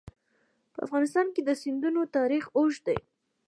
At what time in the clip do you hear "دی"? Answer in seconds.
2.87-2.97